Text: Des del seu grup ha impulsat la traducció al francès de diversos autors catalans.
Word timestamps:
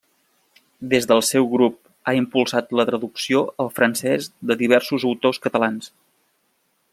Des 0.93 1.03
del 1.09 1.19
seu 1.27 1.45
grup 1.51 1.75
ha 2.11 2.15
impulsat 2.19 2.73
la 2.79 2.85
traducció 2.91 3.43
al 3.65 3.69
francès 3.81 4.31
de 4.53 4.59
diversos 4.63 5.07
autors 5.11 5.43
catalans. 5.49 5.93